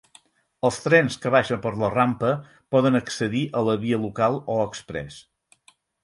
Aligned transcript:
Els 0.67 0.77
trens 0.83 1.17
que 1.25 1.31
baixen 1.33 1.59
per 1.65 1.71
la 1.81 1.89
rampa 1.95 2.31
poden 2.75 2.99
accedir 2.99 3.41
a 3.59 3.63
la 3.67 3.75
via 3.83 3.99
local 4.07 4.39
o 4.55 4.55
exprès. 4.71 5.19